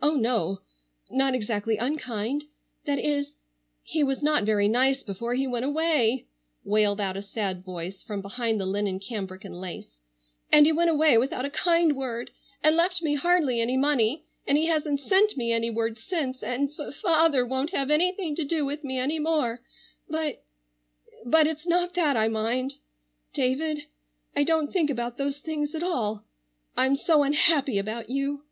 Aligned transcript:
"Oh, 0.00 0.14
no,—not 0.14 1.34
exactly 1.34 1.76
unkind—that 1.76 2.98
is—he 3.00 4.04
was 4.04 4.22
not 4.22 4.44
very 4.44 4.68
nice 4.68 5.02
before 5.02 5.34
he 5.34 5.48
went 5.48 5.64
away," 5.64 6.26
wailed 6.62 7.00
out 7.00 7.16
a 7.16 7.22
sad 7.22 7.64
voice 7.64 8.04
from 8.04 8.22
behind 8.22 8.60
the 8.60 8.66
linen 8.66 9.00
cambric 9.00 9.44
and 9.44 9.60
lace, 9.60 9.98
"and 10.52 10.64
he 10.64 10.70
went 10.70 10.90
away 10.90 11.18
without 11.18 11.44
a 11.44 11.50
kind 11.50 11.96
word, 11.96 12.30
and 12.62 12.76
left 12.76 13.02
me 13.02 13.16
hardly 13.16 13.60
any 13.60 13.76
money—and 13.76 14.56
he 14.56 14.66
hasn't 14.66 15.00
sent 15.00 15.36
me 15.36 15.50
any 15.50 15.70
word 15.70 15.98
since—and 15.98 16.72
fa 16.76 16.92
father 16.92 17.44
won't 17.44 17.70
have 17.70 17.90
anything 17.90 18.36
to 18.36 18.44
do 18.44 18.64
with 18.64 18.84
me 18.84 18.96
any 19.00 19.18
more—but—but—it's 19.18 21.66
not 21.66 21.94
that 21.94 22.16
I 22.16 22.28
mind, 22.28 22.74
David. 23.34 23.86
I 24.36 24.44
don't 24.44 24.72
think 24.72 24.88
about 24.88 25.18
those 25.18 25.38
things 25.38 25.74
at 25.74 25.82
all. 25.82 26.22
I'm 26.76 26.94
so 26.94 27.24
unhappy 27.24 27.76
about 27.78 28.08
you. 28.08 28.40